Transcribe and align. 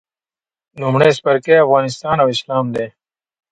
لومړی 0.81 1.11
څپرکی 1.17 1.55
افغانستان 1.65 2.15
او 2.21 2.27
اسلام 2.35 2.65
دی. 2.75 2.87